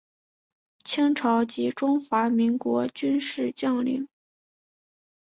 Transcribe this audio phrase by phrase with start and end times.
[0.83, 4.07] 清朝及中华民国军事将领。